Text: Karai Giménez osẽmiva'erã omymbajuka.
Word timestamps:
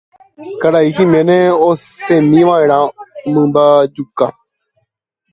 Karai 0.61 0.87
Giménez 0.95 1.55
osẽmiva'erã 1.71 2.79
omymbajuka. 3.25 4.25